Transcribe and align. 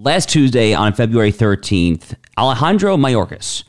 Last 0.00 0.28
Tuesday, 0.28 0.74
on 0.74 0.92
February 0.92 1.32
13th, 1.32 2.14
Alejandro 2.38 2.96
Mayorkas, 2.96 3.64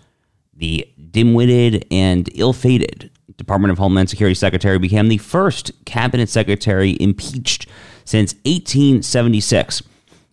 the 0.56 0.88
dim 1.10 1.34
witted 1.34 1.88
and 1.90 2.30
ill 2.36 2.54
fated 2.54 3.10
Department 3.36 3.72
of 3.72 3.80
Homeland 3.80 4.12
Security 4.12 4.36
Secretary, 4.36 4.78
became 4.78 5.08
the 5.08 5.18
first 5.18 5.72
cabinet 5.86 6.30
secretary 6.30 6.96
impeached 7.00 7.66
since 8.06 8.36
1876. 8.46 9.82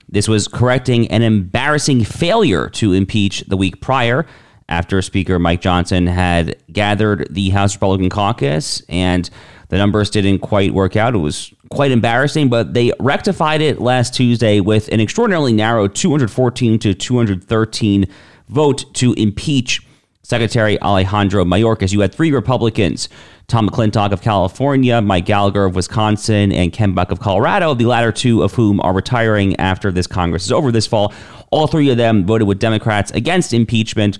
This 0.07 0.29
was 0.29 0.49
correcting 0.49 1.09
an 1.09 1.23
embarrassing 1.23 2.05
failure 2.05 2.69
to 2.75 2.93
impeach 2.93 3.41
the 3.47 3.57
week 3.57 3.81
prior 3.81 4.27
after 4.69 5.01
Speaker 5.01 5.39
Mike 5.39 5.63
Johnson 5.63 6.07
had 6.09 6.63
gathered 6.71 7.27
the 7.31 7.49
House 7.49 7.75
Republican 7.75 8.11
caucus 8.11 8.83
and 8.91 9.31
the 9.69 9.77
numbers 9.77 10.11
didn't 10.11 10.39
quite 10.41 10.73
work 10.73 10.97
out. 10.97 11.15
It 11.15 11.19
was 11.19 11.53
quite 11.71 11.91
embarrassing, 11.91 12.49
but 12.49 12.75
they 12.75 12.93
rectified 13.01 13.61
it 13.61 13.81
last 13.81 14.15
Tuesday 14.15 14.61
with 14.61 14.89
an 14.89 15.01
extraordinarily 15.01 15.53
narrow 15.53 15.89
214 15.89 16.79
to 16.81 16.95
213 16.95 18.07
vote 18.49 18.95
to 18.95 19.13
impeach 19.15 19.87
Secretary 20.23 20.81
Alejandro 20.81 21.45
Mayorkas. 21.45 21.93
You 21.93 22.01
had 22.01 22.13
three 22.13 22.33
Republicans, 22.33 23.09
Tom 23.47 23.69
McClintock 23.69 24.11
of 24.11 24.23
California, 24.23 25.01
Mike 25.01 25.25
Gallagher 25.25 25.65
of 25.65 25.77
Wisconsin, 25.77 26.51
and 26.51 26.73
Ken 26.73 26.95
Buck 26.95 27.13
of 27.13 27.21
Colorado, 27.21 27.75
the 27.75 27.87
latter 27.87 28.11
two 28.11 28.43
of 28.43 28.53
whom 28.55 28.81
are 28.81 28.93
retiring 28.93 29.55
after 29.57 29.93
this 29.93 30.09
Congress 30.09 30.47
is 30.47 30.53
over 30.53 30.73
this 30.73 30.87
fall. 30.87 31.15
All 31.53 31.69
three 31.69 31.91
of 31.91 31.97
them 31.97 32.27
voted 32.27 32.49
with 32.49 32.59
Democrats 32.59 33.13
against 33.13 33.53
impeachment, 33.53 34.19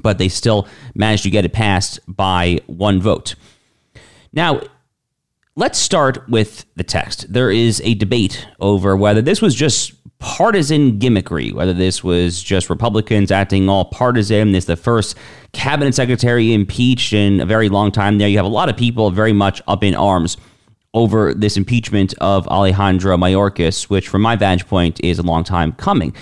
but 0.00 0.16
they 0.16 0.28
still 0.28 0.68
managed 0.94 1.24
to 1.24 1.30
get 1.30 1.44
it 1.44 1.52
passed 1.52 2.00
by 2.08 2.60
one 2.66 3.00
vote. 3.00 3.34
Now, 4.36 4.60
let's 5.56 5.78
start 5.78 6.28
with 6.28 6.66
the 6.76 6.84
text. 6.84 7.32
There 7.32 7.50
is 7.50 7.80
a 7.82 7.94
debate 7.94 8.46
over 8.60 8.94
whether 8.94 9.22
this 9.22 9.40
was 9.40 9.54
just 9.54 9.94
partisan 10.18 10.98
gimmickry, 10.98 11.54
whether 11.54 11.72
this 11.72 12.04
was 12.04 12.42
just 12.42 12.68
Republicans 12.68 13.30
acting 13.30 13.70
all 13.70 13.86
partisan. 13.86 14.52
This 14.52 14.64
is 14.64 14.68
the 14.68 14.76
first 14.76 15.16
cabinet 15.52 15.94
secretary 15.94 16.52
impeached 16.52 17.14
in 17.14 17.40
a 17.40 17.46
very 17.46 17.70
long 17.70 17.90
time 17.90 18.18
there. 18.18 18.28
You 18.28 18.36
have 18.36 18.44
a 18.44 18.50
lot 18.50 18.68
of 18.68 18.76
people 18.76 19.10
very 19.10 19.32
much 19.32 19.62
up 19.66 19.82
in 19.82 19.94
arms 19.94 20.36
over 20.92 21.32
this 21.32 21.56
impeachment 21.56 22.12
of 22.18 22.46
Alejandro 22.48 23.16
Mayorkas, 23.16 23.88
which, 23.88 24.06
from 24.06 24.20
my 24.20 24.36
vantage 24.36 24.66
point, 24.68 25.00
is 25.02 25.18
a 25.18 25.22
long 25.22 25.44
time 25.44 25.72
coming. 25.72 26.14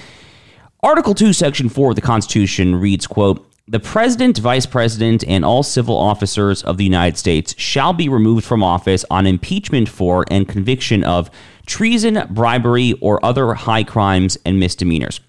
Article 0.85 1.15
2, 1.15 1.33
Section 1.33 1.69
4 1.69 1.91
of 1.91 1.97
the 1.97 2.03
Constitution 2.03 2.77
reads, 2.77 3.09
quote, 3.09 3.51
the 3.67 3.81
president, 3.81 4.37
vice 4.39 4.67
president, 4.67 5.25
and 5.27 5.43
all 5.43 5.63
civil 5.63 5.97
officers 5.97 6.63
of 6.63 6.77
the 6.77 6.85
United 6.85 7.17
States 7.17 7.55
shall 7.57 7.95
be 7.95 8.11
removed 8.11 8.45
from 8.45 8.63
office 8.63 9.07
on 9.11 9.27
impeachment 9.27 9.89
for 9.89 10.27
and 10.31 10.47
conviction 10.47 11.03
of 11.03 11.31
treason, 11.65 12.23
bribery, 12.29 12.93
or 13.01 13.25
other 13.25 13.55
high 13.55 13.83
crimes 13.83 14.37
and 14.45 14.61
misdemeanors. 14.61 15.21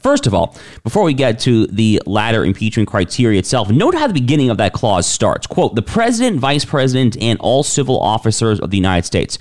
First 0.00 0.26
of 0.26 0.34
all, 0.34 0.56
before 0.82 1.04
we 1.04 1.14
get 1.14 1.38
to 1.40 1.68
the 1.68 2.02
latter 2.06 2.44
impeachment 2.44 2.88
criteria 2.88 3.38
itself, 3.38 3.70
note 3.70 3.94
how 3.94 4.08
the 4.08 4.14
beginning 4.14 4.50
of 4.50 4.56
that 4.56 4.72
clause 4.72 5.06
starts. 5.06 5.46
Quote, 5.46 5.76
the 5.76 5.82
president, 5.82 6.40
vice 6.40 6.64
president, 6.64 7.16
and 7.20 7.38
all 7.40 7.62
civil 7.62 8.00
officers 8.00 8.58
of 8.58 8.70
the 8.70 8.76
United 8.76 9.04
States 9.04 9.38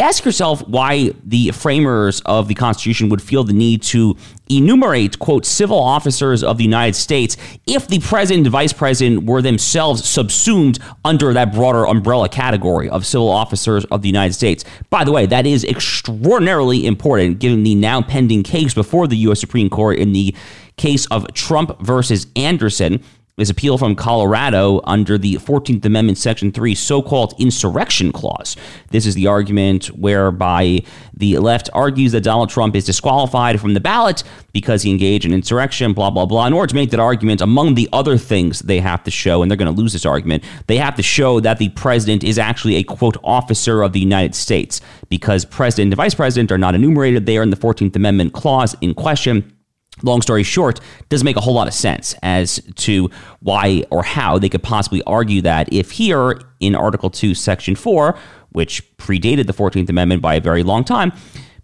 ask 0.00 0.24
yourself 0.24 0.66
why 0.66 1.12
the 1.24 1.50
framers 1.50 2.20
of 2.22 2.48
the 2.48 2.54
Constitution 2.54 3.08
would 3.10 3.22
feel 3.22 3.44
the 3.44 3.52
need 3.52 3.82
to 3.82 4.16
enumerate, 4.48 5.18
quote, 5.18 5.46
civil 5.46 5.78
officers 5.78 6.42
of 6.42 6.56
the 6.58 6.64
United 6.64 6.96
States 6.96 7.36
if 7.66 7.86
the 7.86 8.00
president 8.00 8.46
and 8.46 8.52
vice 8.52 8.72
president 8.72 9.24
were 9.24 9.42
themselves 9.42 10.08
subsumed 10.08 10.78
under 11.04 11.32
that 11.32 11.52
broader 11.52 11.86
umbrella 11.86 12.28
category 12.28 12.88
of 12.88 13.06
civil 13.06 13.28
officers 13.28 13.84
of 13.86 14.02
the 14.02 14.08
United 14.08 14.32
States. 14.32 14.64
By 14.88 15.04
the 15.04 15.12
way, 15.12 15.26
that 15.26 15.46
is 15.46 15.64
extraordinarily 15.64 16.86
important 16.86 17.38
given 17.38 17.62
the 17.62 17.74
now 17.74 18.02
pending 18.02 18.42
case 18.42 18.74
before 18.74 19.06
the 19.06 19.16
U.S. 19.18 19.38
Supreme 19.38 19.70
Court 19.70 19.98
in 19.98 20.12
the 20.12 20.34
case 20.76 21.06
of 21.06 21.32
Trump 21.34 21.78
versus 21.80 22.26
Anderson 22.34 23.02
this 23.40 23.50
appeal 23.50 23.78
from 23.78 23.96
Colorado 23.96 24.80
under 24.84 25.18
the 25.18 25.34
14th 25.36 25.84
Amendment, 25.84 26.18
Section 26.18 26.52
3, 26.52 26.74
so 26.74 27.02
called 27.02 27.34
insurrection 27.38 28.12
clause. 28.12 28.56
This 28.90 29.06
is 29.06 29.14
the 29.14 29.26
argument 29.26 29.86
whereby 29.86 30.82
the 31.14 31.38
left 31.38 31.68
argues 31.72 32.12
that 32.12 32.20
Donald 32.20 32.50
Trump 32.50 32.76
is 32.76 32.84
disqualified 32.84 33.60
from 33.60 33.74
the 33.74 33.80
ballot 33.80 34.22
because 34.52 34.82
he 34.82 34.90
engaged 34.90 35.24
in 35.24 35.32
insurrection, 35.32 35.92
blah, 35.92 36.10
blah, 36.10 36.26
blah. 36.26 36.46
In 36.46 36.52
order 36.52 36.68
to 36.68 36.74
make 36.74 36.90
that 36.90 37.00
argument, 37.00 37.40
among 37.40 37.74
the 37.74 37.88
other 37.92 38.16
things 38.16 38.60
they 38.60 38.78
have 38.78 39.02
to 39.04 39.10
show, 39.10 39.42
and 39.42 39.50
they're 39.50 39.56
going 39.56 39.74
to 39.74 39.80
lose 39.80 39.92
this 39.92 40.06
argument, 40.06 40.44
they 40.66 40.76
have 40.76 40.94
to 40.96 41.02
show 41.02 41.40
that 41.40 41.58
the 41.58 41.70
president 41.70 42.22
is 42.22 42.38
actually 42.38 42.76
a, 42.76 42.82
quote, 42.82 43.16
officer 43.24 43.82
of 43.82 43.92
the 43.92 44.00
United 44.00 44.34
States 44.34 44.80
because 45.08 45.44
president 45.44 45.92
and 45.92 45.96
vice 45.96 46.14
president 46.14 46.52
are 46.52 46.58
not 46.58 46.74
enumerated 46.74 47.26
there 47.26 47.42
in 47.42 47.50
the 47.50 47.56
14th 47.56 47.96
Amendment 47.96 48.32
clause 48.32 48.76
in 48.80 48.94
question 48.94 49.56
long 50.02 50.22
story 50.22 50.42
short, 50.42 50.80
doesn't 51.08 51.24
make 51.24 51.36
a 51.36 51.40
whole 51.40 51.54
lot 51.54 51.68
of 51.68 51.74
sense 51.74 52.14
as 52.22 52.60
to 52.76 53.10
why 53.40 53.84
or 53.90 54.02
how 54.02 54.38
they 54.38 54.48
could 54.48 54.62
possibly 54.62 55.02
argue 55.04 55.42
that 55.42 55.72
if 55.72 55.92
here 55.92 56.40
in 56.60 56.74
Article 56.74 57.10
2, 57.10 57.34
Section 57.34 57.74
4, 57.74 58.16
which 58.50 58.96
predated 58.96 59.46
the 59.46 59.52
14th 59.52 59.88
Amendment 59.88 60.22
by 60.22 60.34
a 60.34 60.40
very 60.40 60.62
long 60.62 60.84
time, 60.84 61.12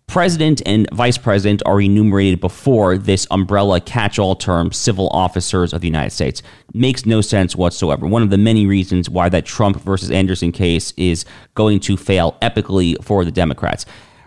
president 0.06 0.62
and 0.64 0.88
vice 0.92 1.18
president 1.18 1.62
are 1.66 1.80
enumerated 1.80 2.40
before 2.40 2.96
this 2.96 3.26
umbrella 3.30 3.80
catch 3.80 4.18
all 4.18 4.36
term 4.36 4.72
civil 4.72 5.08
officers 5.10 5.72
of 5.72 5.80
the 5.80 5.88
United 5.88 6.10
States. 6.10 6.42
Makes 6.72 7.06
no 7.06 7.20
sense 7.20 7.56
whatsoever. 7.56 8.06
One 8.06 8.22
of 8.22 8.30
the 8.30 8.38
many 8.38 8.66
reasons 8.66 9.10
why 9.10 9.28
that 9.30 9.44
Trump 9.44 9.80
versus 9.80 10.10
Anderson 10.10 10.52
case 10.52 10.92
is 10.96 11.24
going 11.54 11.80
to 11.80 11.96
fail 11.96 12.36
epically 12.40 13.02
for 13.02 13.24
the 13.24 13.32
Democrats. 13.32 13.84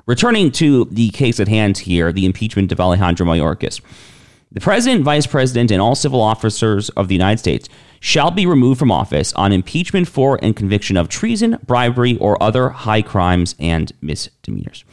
Returning 0.10 0.50
to 0.54 0.86
the 0.86 1.12
case 1.12 1.40
at 1.40 1.48
hand 1.48 1.78
here, 1.78 2.12
the 2.12 2.26
impeachment 2.26 2.72
of 2.72 2.80
Alejandro 2.80 3.28
Mayorkas. 3.28 3.80
The 4.52 4.60
president, 4.60 5.04
vice 5.04 5.28
president, 5.28 5.70
and 5.70 5.80
all 5.80 5.94
civil 5.94 6.20
officers 6.20 6.90
of 6.90 7.10
the 7.10 7.14
United 7.14 7.38
States 7.38 7.70
shall 8.00 8.32
be 8.32 8.48
removed 8.48 8.80
from 8.80 8.92
office 8.92 9.34
on 9.34 9.52
impeachment 9.52 10.08
for 10.08 10.40
and 10.42 10.56
conviction 10.56 10.98
of 10.98 11.10
treason, 11.10 11.60
bribery, 11.64 12.18
or 12.18 12.42
other 12.42 12.70
high 12.70 13.04
crimes 13.04 13.54
and 13.60 13.92
misdemeanors. 14.02 14.84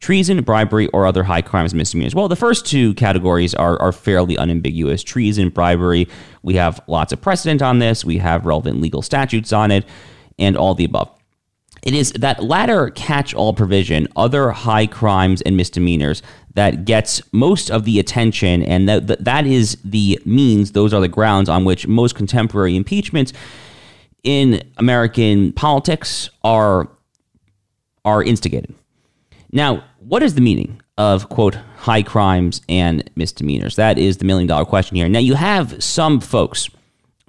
Treason, 0.00 0.42
bribery, 0.42 0.88
or 0.88 1.04
other 1.04 1.24
high 1.24 1.42
crimes 1.42 1.74
and 1.74 1.78
misdemeanors. 1.78 2.14
Well, 2.14 2.28
the 2.28 2.34
first 2.34 2.64
two 2.64 2.94
categories 2.94 3.54
are, 3.54 3.78
are 3.78 3.92
fairly 3.92 4.38
unambiguous. 4.38 5.02
Treason, 5.02 5.50
bribery, 5.50 6.08
we 6.42 6.54
have 6.54 6.80
lots 6.86 7.12
of 7.12 7.20
precedent 7.20 7.60
on 7.60 7.78
this, 7.78 8.06
we 8.06 8.16
have 8.16 8.46
relevant 8.46 8.80
legal 8.80 9.02
statutes 9.02 9.52
on 9.52 9.70
it, 9.70 9.84
and 10.38 10.56
all 10.56 10.74
the 10.74 10.86
above. 10.86 11.10
It 11.82 11.94
is 11.94 12.12
that 12.12 12.44
latter 12.44 12.90
catch 12.90 13.34
all 13.34 13.52
provision, 13.52 14.06
other 14.14 14.50
high 14.50 14.86
crimes 14.86 15.42
and 15.42 15.56
misdemeanors, 15.56 16.22
that 16.54 16.84
gets 16.84 17.22
most 17.32 17.70
of 17.70 17.84
the 17.84 17.98
attention. 17.98 18.62
And 18.62 18.88
that, 18.88 19.24
that 19.24 19.46
is 19.46 19.78
the 19.84 20.20
means, 20.24 20.72
those 20.72 20.92
are 20.94 21.00
the 21.00 21.08
grounds 21.08 21.48
on 21.48 21.64
which 21.64 21.86
most 21.86 22.14
contemporary 22.14 22.76
impeachments 22.76 23.32
in 24.22 24.62
American 24.76 25.52
politics 25.52 26.30
are, 26.44 26.88
are 28.04 28.22
instigated. 28.22 28.74
Now, 29.50 29.84
what 29.98 30.22
is 30.22 30.34
the 30.34 30.40
meaning 30.40 30.80
of, 30.96 31.28
quote, 31.28 31.56
high 31.78 32.02
crimes 32.02 32.60
and 32.68 33.10
misdemeanors? 33.16 33.76
That 33.76 33.98
is 33.98 34.18
the 34.18 34.24
million 34.24 34.46
dollar 34.46 34.64
question 34.64 34.96
here. 34.96 35.08
Now, 35.08 35.18
you 35.18 35.34
have 35.34 35.82
some 35.82 36.20
folks 36.20 36.68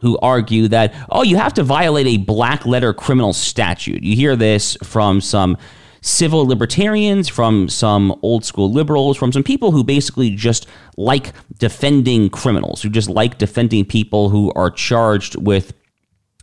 who 0.04 0.20
argue 0.20 0.68
that, 0.68 0.94
oh, 1.10 1.24
you 1.24 1.38
have 1.38 1.54
to 1.56 1.64
violate 1.64 2.06
a 2.06 2.18
black 2.18 2.66
letter 2.66 2.94
criminal 2.94 3.34
statute. 3.34 4.04
You 4.04 4.16
hear 4.16 4.36
this 4.36 4.78
from 4.84 5.22
some 5.22 5.58
civil 6.02 6.46
libertarians, 6.46 7.30
from 7.30 7.70
some 7.70 8.14
old 8.22 8.44
school 8.44 8.70
liberals, 8.72 9.16
from 9.18 9.32
some 9.32 9.44
people 9.44 9.72
who 9.72 9.82
basically 9.84 10.32
just 10.32 10.68
like 10.98 11.32
defending 11.58 12.30
criminals, 12.30 12.82
who 12.82 12.90
just 12.90 13.10
like 13.10 13.38
defending 13.38 13.86
people 13.86 14.30
who 14.30 14.52
are 14.56 14.70
charged 14.70 15.38
with 15.42 15.74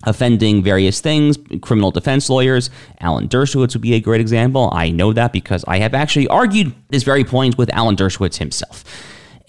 offending 0.04 0.62
various 0.62 1.02
things, 1.02 1.36
criminal 1.60 1.90
defense 1.90 2.30
lawyers. 2.30 2.70
Alan 3.00 3.28
Dershowitz 3.28 3.74
would 3.74 3.82
be 3.82 3.92
a 3.92 4.00
great 4.00 4.22
example. 4.22 4.70
I 4.72 4.90
know 4.90 5.12
that 5.12 5.34
because 5.34 5.62
I 5.68 5.80
have 5.80 5.92
actually 5.92 6.28
argued 6.28 6.74
this 6.88 7.02
very 7.02 7.24
point 7.24 7.58
with 7.58 7.68
Alan 7.74 7.96
Dershowitz 7.96 8.38
himself. 8.38 8.84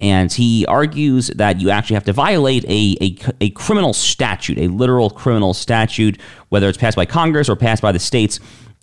And 0.01 0.33
he 0.33 0.65
argues 0.65 1.27
that 1.27 1.61
you 1.61 1.69
actually 1.69 1.93
have 1.93 2.03
to 2.05 2.13
violate 2.13 2.65
a, 2.65 2.97
a, 2.99 3.15
a, 3.39 3.49
criminal 3.51 3.93
statute, 3.93 4.57
a 4.57 4.67
literal 4.67 5.11
criminal 5.11 5.53
statute, 5.53 6.19
whether 6.49 6.67
it's 6.67 6.77
passed 6.77 6.97
by 6.97 7.05
Congress 7.05 7.47
or 7.47 7.55
passed 7.55 7.83
by 7.83 7.91
the 7.91 7.99
states, 7.99 8.39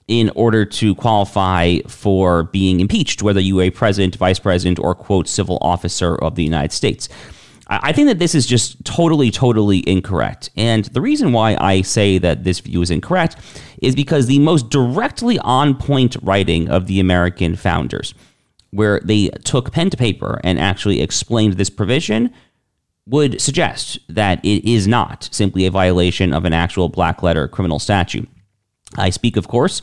in 0.07 0.31
order 0.37 0.65
to 0.65 0.95
qualify 0.95 1.79
for 1.89 2.45
being 2.45 2.81
impeached, 2.81 3.23
whether 3.23 3.41
you 3.41 3.59
are 3.61 3.65
a 3.65 3.71
president, 3.71 4.15
vice 4.17 4.39
president, 4.39 4.79
or, 4.79 4.95
quote, 4.95 5.29
civil 5.29 5.59
officer 5.61 6.15
of 6.15 6.37
the 6.37 6.45
United 6.45 6.73
States. 6.73 7.09
I 7.71 7.93
think 7.93 8.09
that 8.09 8.19
this 8.19 8.35
is 8.35 8.47
just 8.47 8.83
totally, 8.87 9.31
totally 9.31 9.87
incorrect. 9.87 10.49
And 10.57 10.87
the 10.87 11.03
reason 11.03 11.33
why 11.33 11.55
I 11.61 11.83
say 11.83 12.17
that 12.17 12.45
this 12.45 12.61
view 12.61 12.81
is 12.81 12.91
incorrect 12.91 13.37
is 13.83 13.95
because 13.95 14.27
the 14.27 14.39
most 14.39 14.71
directly 14.71 15.39
on 15.41 15.77
point 15.77 16.17
writing 16.23 16.71
of 16.71 16.87
the 16.87 16.99
American 16.99 17.57
founders 17.57 18.15
where 18.71 19.01
they 19.01 19.29
took 19.45 19.73
pen 19.73 19.91
to 19.91 19.97
paper 19.97 20.41
and 20.45 20.59
actually 20.59 21.01
explained 21.01 21.55
this 21.55 21.71
provision 21.71 22.33
would 23.07 23.41
suggest 23.41 23.99
that 24.09 24.45
it 24.45 24.71
is 24.71 24.87
not 24.87 25.29
simply 25.33 25.65
a 25.65 25.71
violation 25.71 26.35
of 26.35 26.45
an 26.45 26.53
actual 26.53 26.89
black 26.89 27.23
letter 27.23 27.49
criminal 27.49 27.79
statute. 27.79 28.29
I 28.97 29.11
speak, 29.11 29.37
of 29.37 29.49
course, 29.49 29.81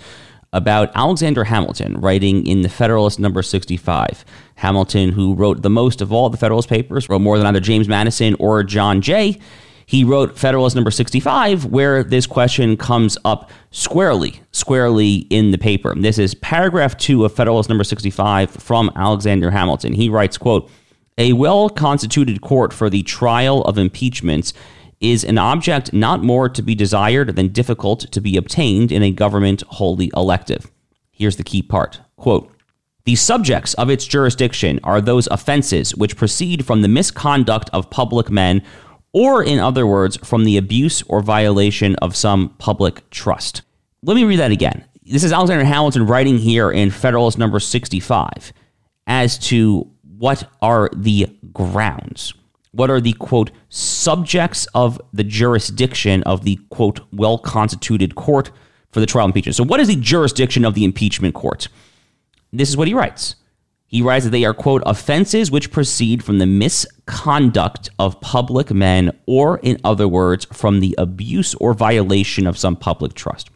about 0.53 0.91
Alexander 0.95 1.43
Hamilton 1.43 1.95
writing 1.95 2.45
in 2.45 2.61
the 2.61 2.69
Federalist 2.69 3.19
number 3.19 3.41
65. 3.41 4.23
Hamilton, 4.55 5.11
who 5.11 5.33
wrote 5.33 5.63
the 5.63 5.69
most 5.69 6.01
of 6.01 6.13
all 6.13 6.29
the 6.29 6.37
Federalist 6.37 6.69
Papers, 6.69 7.09
wrote 7.09 7.19
more 7.19 7.37
than 7.37 7.47
either 7.47 7.59
James 7.59 7.87
Madison 7.87 8.35
or 8.39 8.63
John 8.63 9.01
Jay. 9.01 9.39
He 9.85 10.03
wrote 10.03 10.37
Federalist 10.37 10.75
number 10.75 10.91
65, 10.91 11.65
where 11.65 12.03
this 12.03 12.25
question 12.25 12.75
comes 12.75 13.17
up 13.23 13.51
squarely, 13.71 14.41
squarely 14.51 15.27
in 15.29 15.51
the 15.51 15.57
paper. 15.57 15.93
This 15.95 16.17
is 16.17 16.33
paragraph 16.35 16.97
two 16.97 17.23
of 17.23 17.33
Federalist 17.33 17.69
number 17.69 17.83
65 17.83 18.49
from 18.49 18.91
Alexander 18.95 19.51
Hamilton. 19.51 19.93
He 19.93 20.09
writes, 20.09 20.37
quote, 20.37 20.69
a 21.17 21.33
well 21.33 21.69
constituted 21.69 22.41
court 22.41 22.73
for 22.73 22.89
the 22.89 23.03
trial 23.03 23.61
of 23.61 23.77
impeachments 23.77 24.53
is 24.99 25.23
an 25.23 25.37
object 25.37 25.93
not 25.93 26.23
more 26.23 26.49
to 26.49 26.61
be 26.61 26.75
desired 26.75 27.35
than 27.35 27.49
difficult 27.49 28.11
to 28.11 28.21
be 28.21 28.37
obtained 28.37 28.91
in 28.91 29.03
a 29.03 29.11
government 29.11 29.61
wholly 29.67 30.11
elective. 30.15 30.71
Here's 31.11 31.37
the 31.37 31.43
key 31.43 31.61
part 31.61 32.01
quote, 32.17 32.51
the 33.05 33.15
subjects 33.15 33.75
of 33.75 33.89
its 33.89 34.05
jurisdiction 34.05 34.79
are 34.83 34.99
those 34.99 35.27
offenses 35.27 35.95
which 35.95 36.17
proceed 36.17 36.65
from 36.65 36.81
the 36.81 36.87
misconduct 36.87 37.69
of 37.71 37.91
public 37.91 38.31
men 38.31 38.63
or, 39.15 39.41
in 39.41 39.59
other 39.59 39.87
words, 39.87 40.17
from 40.17 40.43
the 40.43 40.57
abuse 40.57 41.01
or 41.03 41.21
violation 41.21 41.95
of 42.01 42.17
some 42.17 42.49
public 42.57 43.09
trust. 43.11 43.61
Let 44.03 44.15
me 44.15 44.25
read 44.25 44.39
that 44.39 44.51
again. 44.51 44.83
This 45.05 45.23
is 45.23 45.31
Alexander 45.31 45.63
Hamilton 45.63 46.05
writing 46.05 46.37
here 46.37 46.69
in 46.69 46.91
Federalist 46.91 47.37
number 47.37 47.61
65 47.61 48.51
as 49.07 49.37
to 49.47 49.89
what 50.17 50.49
are 50.61 50.89
the 50.93 51.27
grounds. 51.53 52.33
What 52.71 52.89
are 52.89 52.99
the 52.99 53.13
quote 53.13 53.51
subjects 53.69 54.67
of 54.75 54.99
the 55.13 55.23
jurisdiction 55.23 56.21
of 56.23 56.43
the 56.43 56.59
quote 56.69 56.99
well 57.13 57.37
constituted 57.37 58.15
court 58.15 58.51
for 58.91 58.99
the 58.99 59.05
trial 59.05 59.27
impeachment? 59.27 59.55
So, 59.55 59.63
what 59.63 59.79
is 59.79 59.87
the 59.87 59.95
jurisdiction 59.95 60.65
of 60.65 60.73
the 60.73 60.83
impeachment 60.83 61.35
court? 61.35 61.69
This 62.51 62.67
is 62.67 62.75
what 62.75 62.89
he 62.89 62.93
writes. 62.93 63.37
He 63.87 64.01
writes 64.01 64.25
that 64.25 64.31
they 64.31 64.45
are, 64.45 64.53
quote, 64.53 64.81
offenses 64.85 65.51
which 65.51 65.71
proceed 65.71 66.23
from 66.23 66.39
the 66.39 66.45
misconduct 66.45 67.89
of 67.99 68.19
public 68.19 68.71
men, 68.71 69.17
or 69.25 69.59
in 69.59 69.79
other 69.83 70.07
words, 70.07 70.45
from 70.51 70.79
the 70.79 70.95
abuse 70.97 71.53
or 71.55 71.73
violation 71.73 72.47
of 72.47 72.57
some 72.57 72.75
public 72.75 73.13
trust. 73.13 73.49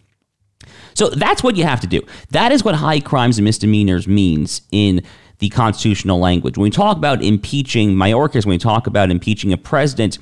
So 0.93 1.09
that's 1.09 1.43
what 1.43 1.55
you 1.55 1.63
have 1.63 1.79
to 1.81 1.87
do. 1.87 2.01
That 2.31 2.51
is 2.51 2.63
what 2.63 2.75
high 2.75 2.99
crimes 2.99 3.37
and 3.37 3.45
misdemeanors 3.45 4.07
means 4.07 4.61
in 4.71 5.01
the 5.39 5.49
constitutional 5.49 6.19
language. 6.19 6.57
When 6.57 6.65
we 6.65 6.69
talk 6.69 6.97
about 6.97 7.23
impeaching 7.23 7.91
Mayorkas, 7.91 8.45
when 8.45 8.55
we 8.55 8.57
talk 8.57 8.87
about 8.87 9.09
impeaching 9.09 9.53
a 9.53 9.57
president, 9.57 10.19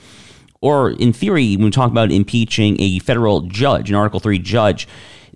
or 0.62 0.92
in 0.92 1.14
theory, 1.14 1.56
when 1.56 1.66
we 1.66 1.72
talk 1.72 1.92
about 1.92 2.12
impeaching 2.12 2.80
a 2.80 3.00
federal 3.00 3.42
judge, 3.42 3.90
an 3.90 3.96
Article 3.96 4.20
3 4.20 4.40
judge, 4.40 4.88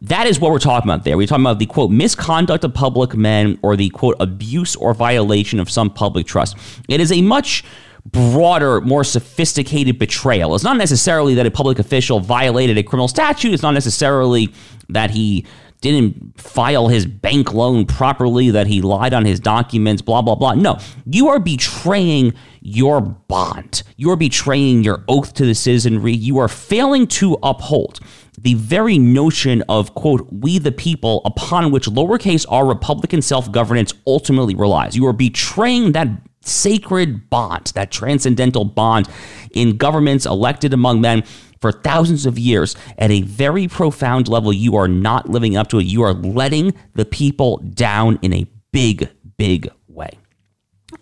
that 0.02 0.26
is 0.26 0.40
what 0.40 0.52
we're 0.52 0.60
talking 0.60 0.90
about 0.90 1.04
there. 1.04 1.16
We're 1.16 1.28
talking 1.28 1.46
about 1.46 1.60
the 1.60 1.68
quote 1.68 1.92
misconduct 1.92 2.64
of 2.64 2.74
public 2.74 3.16
men 3.16 3.60
or 3.62 3.76
the 3.76 3.90
quote 3.90 4.16
abuse 4.20 4.76
or 4.76 4.94
violation 4.94 5.60
of 5.60 5.70
some 5.70 5.90
public 5.90 6.26
trust. 6.26 6.58
It 6.90 7.00
is 7.00 7.12
a 7.12 7.22
much 7.22 7.64
broader, 8.06 8.82
more 8.82 9.04
sophisticated 9.04 10.00
betrayal. 10.00 10.56
It's 10.56 10.64
not 10.64 10.78
necessarily 10.78 11.36
that 11.36 11.46
a 11.46 11.52
public 11.52 11.78
official 11.78 12.20
violated 12.20 12.78
a 12.80 12.84
criminal 12.84 13.08
statute. 13.08 13.54
It's 13.54 13.62
not 13.62 13.76
necessarily 13.76 14.54
that 14.90 15.12
he 15.12 15.46
didn't 15.82 16.40
file 16.40 16.88
his 16.88 17.06
bank 17.06 17.54
loan 17.54 17.86
properly, 17.86 18.52
that 18.52 18.68
he 18.68 18.82
lied 18.82 19.14
on 19.14 19.26
his 19.26 19.40
documents, 19.40 20.02
blah, 20.02 20.22
blah, 20.22 20.36
blah. 20.36 20.54
No, 20.54 20.78
you 21.06 21.30
are 21.30 21.40
betraying 21.40 22.34
your 22.62 23.02
bond. 23.02 23.84
You 23.98 24.12
are 24.12 24.16
betraying 24.16 24.84
your 24.84 25.04
oath 25.08 25.34
to 25.36 25.46
the 25.46 25.56
citizenry. 25.56 26.14
You 26.14 26.38
are 26.38 26.48
failing 26.48 27.08
to 27.08 27.38
uphold 27.42 28.00
the 28.40 28.54
very 28.56 28.98
notion 28.98 29.64
of, 29.68 29.94
quote, 29.94 30.28
we 30.32 30.58
the 30.58 30.72
people 30.72 31.22
upon 31.26 31.72
which 31.72 31.88
lowercase 31.88 32.46
r 32.50 32.66
Republican 32.66 33.22
self 33.22 33.52
governance 33.52 33.94
ultimately 34.08 34.56
relies. 34.56 34.96
You 34.96 35.06
are 35.08 35.14
betraying 35.14 35.92
that 35.94 36.08
sacred 36.44 37.30
bond, 37.30 37.68
that 37.76 37.92
transcendental 37.92 38.66
bond 38.66 39.08
in 39.52 39.78
governments 39.78 40.26
elected 40.26 40.74
among 40.74 41.02
men 41.02 41.24
for 41.60 41.72
thousands 41.72 42.26
of 42.26 42.40
years 42.40 42.76
at 42.98 43.12
a 43.12 43.22
very 43.22 43.68
profound 43.68 44.28
level. 44.28 44.52
You 44.52 44.76
are 44.76 44.88
not 44.88 45.30
living 45.30 45.56
up 45.56 45.68
to 45.70 45.80
it. 45.80 45.86
You 45.86 46.02
are 46.04 46.14
letting 46.14 46.74
the 46.96 47.06
people 47.06 47.58
down 47.58 48.18
in 48.22 48.34
a 48.34 48.48
big, 48.72 49.10
big 49.38 49.70
way. 49.88 50.18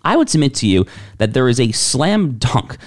I 0.03 0.17
would 0.17 0.29
submit 0.29 0.53
to 0.55 0.67
you 0.67 0.85
that 1.17 1.33
there 1.33 1.47
is 1.47 1.59
a 1.59 1.71
slam 1.71 2.37
dunk, 2.37 2.77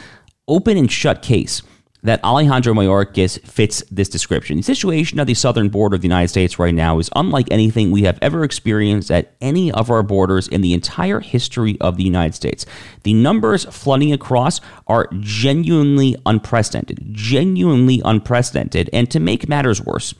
open 0.47 0.77
and 0.77 0.91
shut 0.91 1.23
case 1.23 1.63
that 2.03 2.23
Alejandro 2.25 2.75
Mayorkas 2.75 3.41
fits 3.47 3.83
this 3.91 4.09
description. 4.09 4.57
The 4.57 4.63
situation 4.65 5.21
at 5.21 5.27
the 5.27 5.35
southern 5.35 5.69
border 5.69 5.95
of 5.95 6.01
the 6.01 6.09
United 6.09 6.29
States 6.29 6.59
right 6.59 6.75
now 6.75 6.99
is 6.99 7.09
unlike 7.15 7.47
anything 7.51 7.91
we 7.91 8.03
have 8.03 8.19
ever 8.21 8.43
experienced 8.43 9.11
at 9.11 9.35
any 9.41 9.71
of 9.71 9.91
our 9.91 10.03
borders 10.03 10.49
in 10.49 10.63
the 10.63 10.75
entire 10.75 11.21
history 11.21 11.81
of 11.81 11.97
the 11.97 12.03
United 12.03 12.35
States. 12.35 12.67
The 13.05 13.15
numbers 13.15 13.65
flooding 13.67 14.13
across 14.13 14.61
are 14.89 15.09
genuinely 15.21 16.17
unprecedented, 16.27 17.07
genuinely 17.13 18.03
unprecedented. 18.05 18.91
And 18.93 19.09
to 19.13 19.21
make 19.21 19.49
matters 19.49 19.81
worse, 19.81 20.13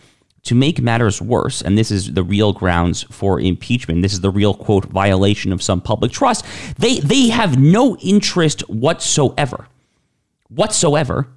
to 0.45 0.55
make 0.55 0.81
matters 0.81 1.21
worse, 1.21 1.63
and 1.63 1.77
this 1.77 1.91
is 1.91 2.15
the 2.15 2.23
real 2.23 2.53
grounds 2.53 3.03
for 3.11 3.41
impeachment, 3.41 4.03
this 4.03 4.13
is 4.13 4.21
the 4.21 4.31
real 4.31 4.55
quote 4.55 4.85
violation 4.85 5.53
of 5.53 5.63
some 5.63 5.81
public 5.81 6.13
trust, 6.13 6.45
they 6.79 6.99
they 6.99 7.29
have 7.29 7.59
no 7.59 7.97
interest 7.99 8.69
whatsoever, 8.69 9.67
whatsoever 10.49 11.29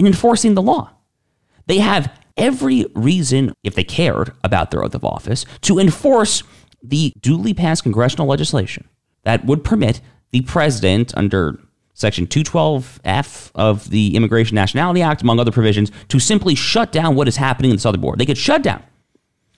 in 0.00 0.06
enforcing 0.06 0.54
the 0.54 0.62
law. 0.62 0.90
They 1.66 1.78
have 1.78 2.10
every 2.36 2.86
reason, 2.94 3.54
if 3.62 3.74
they 3.74 3.84
cared 3.84 4.32
about 4.42 4.70
their 4.70 4.82
oath 4.82 4.94
of 4.94 5.04
office, 5.04 5.44
to 5.60 5.78
enforce 5.78 6.42
the 6.82 7.12
duly 7.20 7.52
passed 7.52 7.82
congressional 7.82 8.26
legislation 8.26 8.88
that 9.24 9.44
would 9.44 9.62
permit 9.62 10.00
the 10.30 10.40
president, 10.40 11.12
under 11.16 11.60
Section 11.92 12.26
212F 12.26 13.50
of 13.54 13.90
the 13.90 14.16
Immigration 14.16 14.54
Nationality 14.54 15.02
Act, 15.02 15.20
among 15.20 15.38
other 15.38 15.52
provisions, 15.52 15.92
to 16.08 16.18
simply 16.18 16.54
shut 16.54 16.92
down 16.92 17.14
what 17.14 17.28
is 17.28 17.36
happening 17.36 17.70
in 17.70 17.76
the 17.76 17.80
southern 17.80 18.00
border. 18.00 18.16
They 18.16 18.26
could 18.26 18.38
shut 18.38 18.62
down. 18.62 18.82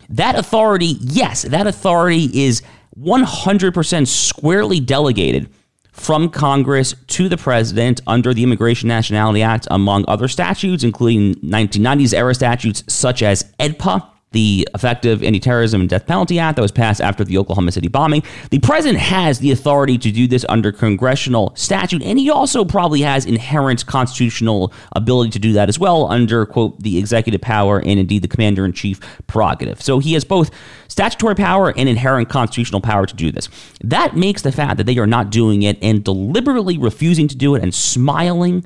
That 0.09 0.35
authority, 0.37 0.97
yes, 0.99 1.43
that 1.43 1.69
authority 1.69 2.29
is 2.35 2.63
100% 2.99 4.09
squarely 4.09 4.81
delegated 4.81 5.51
from 5.93 6.29
Congress 6.31 6.95
to 7.07 7.29
the 7.29 7.37
president 7.37 8.01
under 8.07 8.35
the 8.35 8.43
Immigration 8.43 8.89
Nationality 8.89 9.43
Act, 9.43 9.69
among 9.71 10.05
other 10.09 10.27
statutes, 10.27 10.83
including 10.83 11.35
1990s 11.37 12.15
era 12.15 12.35
statutes 12.35 12.83
such 12.89 13.23
as 13.23 13.45
AEDPA, 13.61 14.09
the 14.33 14.69
Effective 14.75 15.23
Anti-Terrorism 15.23 15.81
and 15.81 15.91
Death 15.91 16.07
Penalty 16.07 16.39
Act 16.39 16.57
that 16.57 16.63
was 16.63 16.73
passed 16.73 17.01
after 17.01 17.25
the 17.25 17.39
Oklahoma 17.39 17.73
City 17.73 17.89
bombing. 17.89 18.23
The 18.51 18.59
president 18.59 18.99
has 18.99 19.39
the 19.39 19.53
authority 19.53 19.99
to 19.99 20.11
do 20.11 20.27
this 20.27 20.45
under 20.49 20.73
congressional 20.73 21.53
statute, 21.55 22.03
and 22.03 22.19
he 22.19 22.31
also 22.31 22.65
probably 22.65 23.03
has 23.03 23.25
inherent 23.27 23.87
constitutional 23.87 24.73
ability 24.93 25.31
to 25.31 25.39
do 25.39 25.53
that 25.53 25.69
as 25.69 25.79
well 25.79 26.11
under, 26.11 26.45
quote, 26.47 26.81
the 26.83 26.99
executive 26.99 27.41
power 27.41 27.79
and 27.79 27.99
indeed 27.99 28.23
the 28.23 28.29
commander 28.29 28.65
in 28.65 28.73
chief 28.73 29.01
prerogative. 29.27 29.81
So 29.81 29.99
he 29.99 30.15
has 30.15 30.25
both 30.25 30.51
statutory 30.89 31.35
power 31.35 31.73
and 31.77 31.89
inherent 31.89 32.29
constitutional 32.29 32.81
power 32.81 33.07
to 33.07 33.15
do 33.15 33.31
this. 33.31 33.49
That 33.83 34.17
makes 34.17 34.43
the 34.43 34.53
fact 34.53 34.77
that 34.77 34.85
they 34.85 34.99
are 34.99 35.07
not 35.07 35.31
doing 35.31 35.63
it 35.63 35.79
and 35.83 36.05
deliberately 36.05 36.79
refusing 36.79 37.29
to 37.29 37.37
do 37.37 37.55
it 37.55 37.63
and 37.63 37.75
smiling 37.75 38.65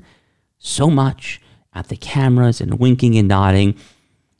so 0.59 0.89
much 0.89 1.41
at 1.73 1.89
the 1.89 1.95
cameras 1.95 2.59
and 2.59 2.79
winking 2.79 3.17
and 3.17 3.27
nodding 3.27 3.75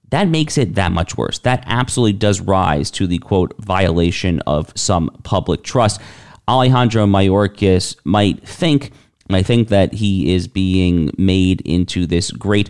that 0.09 0.27
makes 0.27 0.57
it 0.57 0.75
that 0.75 0.91
much 0.91 1.17
worse. 1.17 1.39
That 1.39 1.63
absolutely 1.65 2.17
does 2.17 2.39
rise 2.39 2.89
to 2.91 3.07
the 3.07 3.17
quote 3.17 3.53
violation 3.59 4.39
of 4.41 4.71
some 4.75 5.09
public 5.23 5.63
trust. 5.63 5.99
Alejandro 6.47 7.05
Mayorkas 7.05 7.97
might 8.05 8.47
think, 8.47 8.91
I 9.29 9.43
think 9.43 9.67
that 9.67 9.93
he 9.93 10.33
is 10.33 10.47
being 10.47 11.11
made 11.17 11.61
into 11.61 12.05
this 12.05 12.31
great 12.31 12.69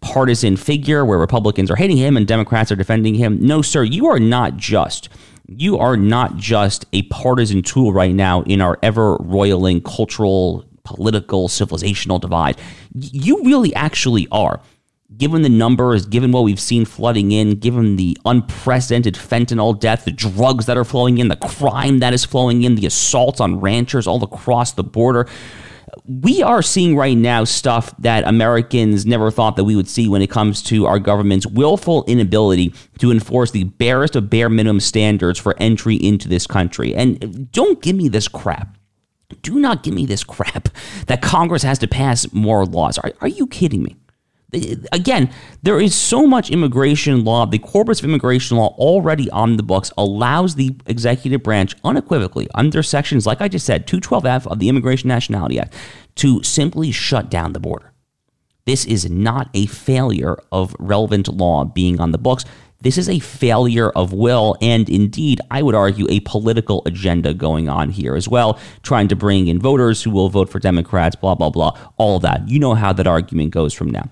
partisan 0.00 0.56
figure 0.56 1.04
where 1.04 1.18
Republicans 1.18 1.70
are 1.70 1.76
hating 1.76 1.96
him 1.96 2.16
and 2.16 2.26
Democrats 2.26 2.70
are 2.70 2.76
defending 2.76 3.14
him. 3.14 3.38
No, 3.40 3.62
sir, 3.62 3.82
you 3.82 4.06
are 4.06 4.20
not 4.20 4.56
just. 4.56 5.08
You 5.48 5.78
are 5.78 5.96
not 5.96 6.36
just 6.36 6.86
a 6.92 7.02
partisan 7.02 7.62
tool 7.62 7.92
right 7.92 8.14
now 8.14 8.42
in 8.42 8.60
our 8.60 8.78
ever 8.82 9.16
roiling 9.16 9.80
cultural, 9.80 10.64
political, 10.84 11.48
civilizational 11.48 12.20
divide. 12.20 12.60
You 12.94 13.42
really 13.42 13.74
actually 13.74 14.28
are 14.30 14.60
given 15.14 15.42
the 15.42 15.48
numbers, 15.48 16.06
given 16.06 16.32
what 16.32 16.42
we've 16.42 16.60
seen 16.60 16.84
flooding 16.84 17.32
in, 17.32 17.58
given 17.58 17.96
the 17.96 18.18
unprecedented 18.24 19.14
fentanyl 19.14 19.78
death, 19.78 20.04
the 20.04 20.10
drugs 20.10 20.66
that 20.66 20.76
are 20.76 20.84
flowing 20.84 21.18
in, 21.18 21.28
the 21.28 21.36
crime 21.36 21.98
that 22.00 22.12
is 22.12 22.24
flowing 22.24 22.62
in, 22.62 22.74
the 22.74 22.86
assaults 22.86 23.40
on 23.40 23.60
ranchers 23.60 24.06
all 24.06 24.22
across 24.22 24.72
the 24.72 24.84
border. 24.84 25.28
We 26.04 26.42
are 26.42 26.62
seeing 26.62 26.96
right 26.96 27.16
now 27.16 27.44
stuff 27.44 27.94
that 27.98 28.26
Americans 28.26 29.06
never 29.06 29.30
thought 29.30 29.56
that 29.56 29.64
we 29.64 29.76
would 29.76 29.88
see 29.88 30.08
when 30.08 30.22
it 30.22 30.30
comes 30.30 30.62
to 30.64 30.86
our 30.86 30.98
government's 30.98 31.46
willful 31.46 32.04
inability 32.06 32.74
to 32.98 33.10
enforce 33.10 33.52
the 33.52 33.64
barest 33.64 34.16
of 34.16 34.28
bare 34.28 34.48
minimum 34.48 34.80
standards 34.80 35.38
for 35.38 35.54
entry 35.58 35.94
into 35.94 36.28
this 36.28 36.46
country. 36.46 36.94
And 36.94 37.50
don't 37.52 37.80
give 37.80 37.96
me 37.96 38.08
this 38.08 38.28
crap. 38.28 38.76
Do 39.42 39.58
not 39.58 39.82
give 39.82 39.94
me 39.94 40.06
this 40.06 40.22
crap 40.22 40.68
that 41.06 41.22
Congress 41.22 41.62
has 41.62 41.78
to 41.80 41.88
pass 41.88 42.32
more 42.32 42.64
laws. 42.64 42.98
Are, 42.98 43.12
are 43.20 43.28
you 43.28 43.46
kidding 43.46 43.82
me? 43.82 43.96
Again, 44.92 45.30
there 45.62 45.80
is 45.80 45.94
so 45.94 46.26
much 46.26 46.50
immigration 46.50 47.24
law. 47.24 47.46
The 47.46 47.58
corpus 47.58 47.98
of 47.98 48.04
immigration 48.04 48.56
law 48.56 48.74
already 48.78 49.28
on 49.30 49.56
the 49.56 49.62
books 49.62 49.90
allows 49.98 50.54
the 50.54 50.76
executive 50.86 51.42
branch 51.42 51.74
unequivocally, 51.82 52.48
under 52.54 52.82
sections, 52.82 53.26
like 53.26 53.40
I 53.40 53.48
just 53.48 53.66
said, 53.66 53.86
212F 53.86 54.46
of 54.46 54.60
the 54.60 54.68
Immigration 54.68 55.08
Nationality 55.08 55.58
Act, 55.58 55.74
to 56.16 56.42
simply 56.44 56.92
shut 56.92 57.28
down 57.28 57.52
the 57.54 57.60
border. 57.60 57.92
This 58.66 58.84
is 58.84 59.10
not 59.10 59.50
a 59.52 59.66
failure 59.66 60.36
of 60.52 60.76
relevant 60.78 61.28
law 61.28 61.64
being 61.64 62.00
on 62.00 62.12
the 62.12 62.18
books. 62.18 62.44
This 62.80 62.98
is 62.98 63.08
a 63.08 63.18
failure 63.18 63.90
of 63.90 64.12
will, 64.12 64.56
and 64.60 64.88
indeed, 64.88 65.40
I 65.50 65.62
would 65.62 65.74
argue, 65.74 66.06
a 66.08 66.20
political 66.20 66.82
agenda 66.86 67.34
going 67.34 67.68
on 67.68 67.90
here 67.90 68.14
as 68.14 68.28
well, 68.28 68.60
trying 68.82 69.08
to 69.08 69.16
bring 69.16 69.48
in 69.48 69.60
voters 69.60 70.02
who 70.02 70.10
will 70.10 70.28
vote 70.28 70.50
for 70.50 70.60
Democrats, 70.60 71.16
blah, 71.16 71.34
blah, 71.34 71.50
blah, 71.50 71.76
all 71.96 72.20
that. 72.20 72.48
You 72.48 72.60
know 72.60 72.74
how 72.74 72.92
that 72.92 73.06
argument 73.06 73.50
goes 73.50 73.74
from 73.74 73.90
now. 73.90 74.08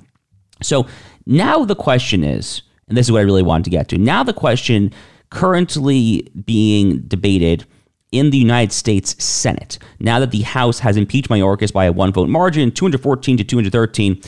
So 0.64 0.87
now 1.26 1.64
the 1.64 1.75
question 1.76 2.25
is, 2.25 2.62
and 2.88 2.97
this 2.97 3.06
is 3.06 3.12
what 3.12 3.21
I 3.21 3.23
really 3.23 3.42
wanted 3.42 3.64
to 3.64 3.71
get 3.71 3.88
to. 3.88 3.99
Now 3.99 4.23
the 4.23 4.33
question 4.33 4.92
currently 5.30 6.28
being 6.44 7.00
debated 7.00 7.66
in 8.12 8.30
the 8.30 8.38
United 8.38 8.73
States 8.73 9.23
Senate, 9.23 9.78
now 9.99 10.21
that 10.21 10.30
the 10.30 10.42
House 10.42 10.78
has 10.80 10.97
impeached 10.97 11.28
Mayorkas 11.28 11.73
by 11.73 11.87
a 11.87 11.92
one 11.92 12.12
vote 12.12 12.28
margin, 12.28 12.71
214 12.71 13.38
to 13.38 13.44
213. 13.44 14.23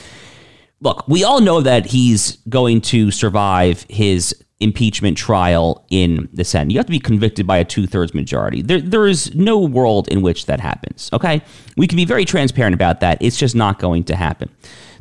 Look, 0.81 1.07
we 1.09 1.25
all 1.25 1.41
know 1.41 1.61
that 1.61 1.87
he's 1.87 2.39
going 2.49 2.81
to 2.83 3.11
survive 3.11 3.87
his 3.89 4.35
impeachment 4.61 5.19
trial 5.19 5.85
in 5.91 6.29
the 6.33 6.45
Senate. 6.45 6.73
You 6.73 6.79
have 6.79 6.87
to 6.87 6.93
be 6.93 6.99
convicted 6.99 7.47
by 7.47 7.59
a 7.59 7.65
two 7.65 7.87
thirds 7.87 8.15
majority. 8.15 8.63
There, 8.63 8.81
there 8.81 9.07
is 9.07 9.35
no 9.35 9.59
world 9.59 10.09
in 10.09 10.23
which 10.23 10.47
that 10.47 10.61
happens. 10.61 11.11
Okay, 11.13 11.43
we 11.77 11.87
can 11.87 11.97
be 11.97 12.05
very 12.05 12.25
transparent 12.25 12.75
about 12.75 13.01
that. 13.01 13.19
It's 13.21 13.39
just 13.39 13.55
not 13.55 13.79
going 13.79 14.05
to 14.05 14.17
happen. 14.17 14.51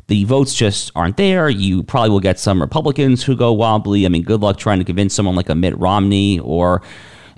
The 0.08 0.24
votes 0.24 0.54
just 0.54 0.92
aren't 0.94 1.16
there. 1.16 1.48
You 1.48 1.82
probably 1.82 2.10
will 2.10 2.20
get 2.20 2.38
some 2.38 2.60
Republicans 2.60 3.24
who 3.24 3.34
go 3.34 3.52
wobbly. 3.52 4.06
I 4.06 4.08
mean, 4.08 4.22
good 4.22 4.40
luck 4.40 4.56
trying 4.56 4.78
to 4.78 4.84
convince 4.84 5.14
someone 5.14 5.34
like 5.34 5.48
a 5.48 5.54
Mitt 5.54 5.76
Romney 5.78 6.38
or 6.38 6.82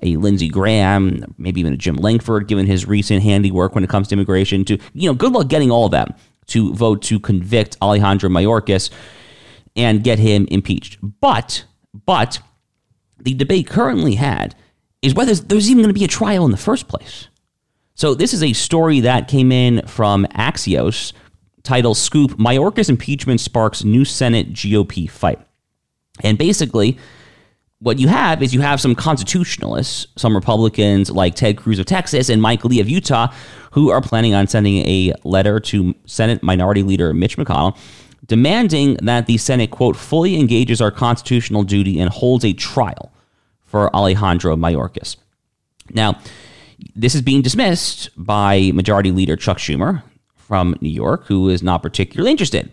a 0.02 0.16
Lindsey 0.16 0.48
Graham, 0.48 1.34
maybe 1.38 1.60
even 1.60 1.72
a 1.72 1.76
Jim 1.76 1.96
Lankford, 1.96 2.46
given 2.46 2.66
his 2.66 2.86
recent 2.86 3.22
handiwork 3.22 3.74
when 3.74 3.84
it 3.84 3.90
comes 3.90 4.08
to 4.08 4.14
immigration. 4.14 4.64
To 4.66 4.78
you 4.92 5.08
know, 5.08 5.14
good 5.14 5.32
luck 5.32 5.48
getting 5.48 5.70
all 5.70 5.86
of 5.86 5.92
them 5.92 6.14
to 6.48 6.72
vote 6.74 7.02
to 7.02 7.18
convict 7.18 7.76
Alejandro 7.80 8.28
Mayorkas 8.28 8.90
and 9.74 10.04
get 10.04 10.18
him 10.18 10.46
impeached. 10.50 10.98
But 11.20 11.64
but 12.06 12.40
the 13.18 13.34
debate 13.34 13.66
currently 13.66 14.16
had 14.16 14.54
is 15.02 15.14
whether 15.14 15.34
there's 15.34 15.70
even 15.70 15.82
going 15.82 15.94
to 15.94 15.98
be 15.98 16.04
a 16.04 16.08
trial 16.08 16.44
in 16.44 16.50
the 16.50 16.56
first 16.56 16.88
place. 16.88 17.28
So 17.94 18.14
this 18.14 18.32
is 18.32 18.42
a 18.42 18.52
story 18.52 19.00
that 19.00 19.26
came 19.26 19.50
in 19.50 19.86
from 19.86 20.24
Axios 20.26 21.12
title 21.68 21.94
Scoop 21.94 22.32
Mayorkas 22.32 22.88
impeachment 22.88 23.40
sparks 23.40 23.84
new 23.84 24.04
Senate 24.04 24.52
GOP 24.54 25.08
fight. 25.08 25.38
And 26.22 26.38
basically, 26.38 26.98
what 27.80 27.98
you 27.98 28.08
have 28.08 28.42
is 28.42 28.54
you 28.54 28.62
have 28.62 28.80
some 28.80 28.94
constitutionalists, 28.94 30.06
some 30.16 30.34
Republicans 30.34 31.10
like 31.10 31.34
Ted 31.34 31.58
Cruz 31.58 31.78
of 31.78 31.84
Texas 31.84 32.30
and 32.30 32.40
Mike 32.40 32.64
Lee 32.64 32.80
of 32.80 32.88
Utah, 32.88 33.28
who 33.72 33.90
are 33.90 34.00
planning 34.00 34.34
on 34.34 34.46
sending 34.46 34.78
a 34.78 35.12
letter 35.24 35.60
to 35.60 35.94
Senate 36.06 36.42
Minority 36.42 36.82
Leader 36.82 37.12
Mitch 37.12 37.36
McConnell 37.36 37.76
demanding 38.26 38.94
that 39.02 39.26
the 39.26 39.36
Senate, 39.38 39.70
quote, 39.70 39.96
fully 39.96 40.38
engages 40.38 40.80
our 40.80 40.90
constitutional 40.90 41.62
duty 41.62 42.00
and 42.00 42.10
holds 42.10 42.44
a 42.44 42.52
trial 42.52 43.12
for 43.64 43.94
Alejandro 43.94 44.56
Mayorkas. 44.56 45.16
Now, 45.90 46.18
this 46.94 47.14
is 47.14 47.22
being 47.22 47.42
dismissed 47.42 48.10
by 48.16 48.70
Majority 48.74 49.10
Leader 49.12 49.36
Chuck 49.36 49.58
Schumer, 49.58 50.02
from 50.48 50.74
New 50.80 50.88
York 50.88 51.26
who 51.26 51.50
is 51.50 51.62
not 51.62 51.82
particularly 51.82 52.30
interested 52.30 52.72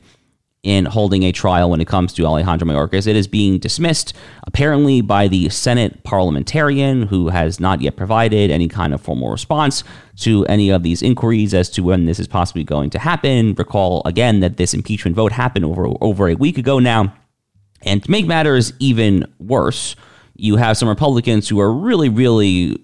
in 0.64 0.86
holding 0.86 1.22
a 1.24 1.32
trial 1.32 1.70
when 1.70 1.80
it 1.80 1.88
comes 1.88 2.12
to 2.12 2.26
Alejandro 2.26 2.68
Mayorkas. 2.68 3.06
It 3.06 3.16
is 3.16 3.28
being 3.28 3.60
dismissed 3.60 4.14
apparently 4.48 5.02
by 5.02 5.28
the 5.28 5.48
Senate 5.50 6.04
parliamentarian 6.04 7.04
who 7.04 7.28
has 7.28 7.60
not 7.60 7.82
yet 7.82 7.96
provided 7.96 8.50
any 8.50 8.68
kind 8.68 8.92
of 8.92 9.00
formal 9.00 9.30
response 9.30 9.84
to 10.22 10.44
any 10.48 10.72
of 10.72 10.82
these 10.82 11.04
inquiries 11.04 11.54
as 11.54 11.70
to 11.72 11.84
when 11.84 12.06
this 12.06 12.20
is 12.20 12.28
possibly 12.28 12.64
going 12.64 12.90
to 12.90 12.98
happen. 12.98 13.54
Recall 13.54 14.02
again 14.06 14.40
that 14.40 14.58
this 14.58 14.74
impeachment 14.74 15.16
vote 15.16 15.34
happened 15.34 15.66
over 15.66 15.88
over 16.02 16.30
a 16.30 16.36
week 16.36 16.58
ago 16.58 16.80
now. 16.80 17.14
And 17.84 18.04
to 18.04 18.10
make 18.10 18.26
matters 18.26 18.74
even 18.80 19.32
worse, 19.38 19.96
you 20.36 20.56
have 20.56 20.78
some 20.78 20.90
Republicans 20.90 21.48
who 21.48 21.60
are 21.60 21.72
really, 21.72 22.10
really 22.10 22.82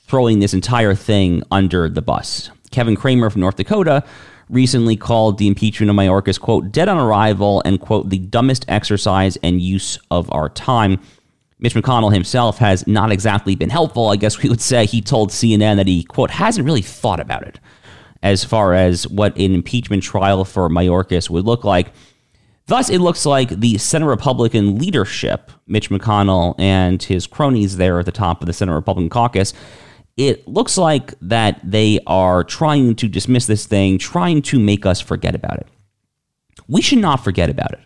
throwing 0.00 0.40
this 0.40 0.52
entire 0.52 0.94
thing 0.94 1.42
under 1.50 1.88
the 1.88 2.02
bus. 2.02 2.50
Kevin 2.70 2.96
Cramer 2.96 3.30
from 3.30 3.40
North 3.40 3.56
Dakota 3.56 4.04
recently 4.52 4.96
called 4.96 5.38
the 5.38 5.48
impeachment 5.48 5.90
of 5.90 5.96
Mayorkas, 5.96 6.38
quote, 6.38 6.70
dead 6.70 6.88
on 6.88 6.98
arrival 6.98 7.62
and, 7.64 7.80
quote, 7.80 8.10
the 8.10 8.18
dumbest 8.18 8.64
exercise 8.68 9.36
and 9.42 9.60
use 9.60 9.98
of 10.10 10.30
our 10.32 10.48
time. 10.50 11.00
Mitch 11.58 11.74
McConnell 11.74 12.12
himself 12.12 12.58
has 12.58 12.86
not 12.86 13.10
exactly 13.10 13.54
been 13.56 13.70
helpful. 13.70 14.10
I 14.10 14.16
guess 14.16 14.42
we 14.42 14.48
would 14.48 14.60
say 14.60 14.84
he 14.84 15.00
told 15.00 15.30
CNN 15.30 15.76
that 15.76 15.86
he, 15.86 16.04
quote, 16.04 16.30
hasn't 16.30 16.66
really 16.66 16.82
thought 16.82 17.20
about 17.20 17.42
it 17.44 17.58
as 18.22 18.44
far 18.44 18.74
as 18.74 19.08
what 19.08 19.36
an 19.36 19.54
impeachment 19.54 20.02
trial 20.02 20.44
for 20.44 20.68
Mayorkas 20.68 21.30
would 21.30 21.44
look 21.44 21.64
like. 21.64 21.92
Thus, 22.66 22.90
it 22.90 23.00
looks 23.00 23.26
like 23.26 23.48
the 23.48 23.78
Senate 23.78 24.06
Republican 24.06 24.78
leadership, 24.78 25.50
Mitch 25.66 25.90
McConnell 25.90 26.54
and 26.58 27.02
his 27.02 27.26
cronies 27.26 27.76
there 27.76 27.98
at 27.98 28.06
the 28.06 28.12
top 28.12 28.40
of 28.40 28.46
the 28.46 28.52
Senate 28.52 28.74
Republican 28.74 29.10
caucus, 29.10 29.52
it 30.16 30.46
looks 30.46 30.76
like 30.76 31.14
that 31.20 31.60
they 31.62 31.98
are 32.06 32.44
trying 32.44 32.94
to 32.96 33.08
dismiss 33.08 33.46
this 33.46 33.66
thing, 33.66 33.98
trying 33.98 34.42
to 34.42 34.58
make 34.58 34.84
us 34.84 35.00
forget 35.00 35.34
about 35.34 35.58
it. 35.58 35.66
We 36.68 36.82
should 36.82 36.98
not 36.98 37.24
forget 37.24 37.50
about 37.50 37.72
it. 37.72 37.80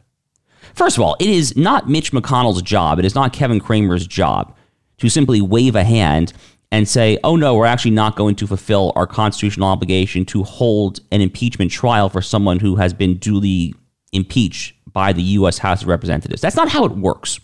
First 0.74 0.96
of 0.98 1.02
all, 1.02 1.16
it 1.20 1.28
is 1.28 1.56
not 1.56 1.88
Mitch 1.88 2.12
McConnell's 2.12 2.62
job, 2.62 2.98
it 2.98 3.04
is 3.04 3.14
not 3.14 3.32
Kevin 3.32 3.60
Cramer's 3.60 4.06
job 4.06 4.54
to 4.98 5.08
simply 5.08 5.40
wave 5.40 5.74
a 5.76 5.84
hand 5.84 6.32
and 6.72 6.88
say, 6.88 7.18
oh 7.22 7.36
no, 7.36 7.54
we're 7.54 7.66
actually 7.66 7.92
not 7.92 8.16
going 8.16 8.34
to 8.36 8.46
fulfill 8.46 8.92
our 8.96 9.06
constitutional 9.06 9.68
obligation 9.68 10.24
to 10.26 10.42
hold 10.42 11.00
an 11.12 11.20
impeachment 11.20 11.70
trial 11.70 12.08
for 12.08 12.20
someone 12.20 12.58
who 12.58 12.76
has 12.76 12.92
been 12.92 13.16
duly 13.18 13.74
impeached 14.12 14.74
by 14.92 15.12
the 15.12 15.22
U.S. 15.22 15.58
House 15.58 15.82
of 15.82 15.88
Representatives. 15.88 16.40
That's 16.40 16.56
not 16.56 16.68
how 16.68 16.84
it 16.84 16.92
works. 16.92 17.38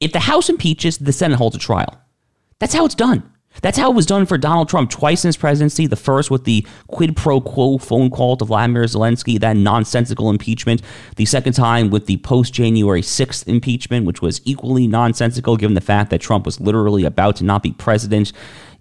If 0.00 0.12
the 0.12 0.20
House 0.20 0.48
impeaches, 0.48 0.98
the 0.98 1.12
Senate 1.12 1.36
holds 1.36 1.56
a 1.56 1.58
trial. 1.58 2.00
That's 2.58 2.74
how 2.74 2.84
it's 2.84 2.94
done. 2.94 3.30
That's 3.62 3.78
how 3.78 3.90
it 3.90 3.94
was 3.94 4.06
done 4.06 4.26
for 4.26 4.38
Donald 4.38 4.68
Trump 4.68 4.90
twice 4.90 5.24
in 5.24 5.28
his 5.28 5.36
presidency. 5.36 5.86
The 5.86 5.96
first 5.96 6.30
with 6.30 6.44
the 6.44 6.66
quid 6.88 7.16
pro 7.16 7.40
quo 7.40 7.78
phone 7.78 8.10
call 8.10 8.36
to 8.36 8.44
Vladimir 8.44 8.84
Zelensky, 8.84 9.38
that 9.40 9.56
nonsensical 9.56 10.30
impeachment. 10.30 10.82
The 11.16 11.24
second 11.24 11.54
time 11.54 11.90
with 11.90 12.06
the 12.06 12.18
post 12.18 12.52
January 12.52 13.02
6th 13.02 13.46
impeachment, 13.46 14.06
which 14.06 14.22
was 14.22 14.40
equally 14.44 14.86
nonsensical 14.86 15.56
given 15.56 15.74
the 15.74 15.80
fact 15.80 16.10
that 16.10 16.20
Trump 16.20 16.44
was 16.44 16.60
literally 16.60 17.04
about 17.04 17.36
to 17.36 17.44
not 17.44 17.62
be 17.62 17.72
president 17.72 18.32